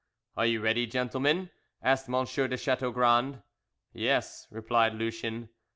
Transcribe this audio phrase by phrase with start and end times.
[0.35, 1.51] "Are you ready, gentlemen?"
[1.83, 2.25] asked M.
[2.25, 3.43] de Chateaugrand.
[3.93, 5.49] "Yes," replied Lucien.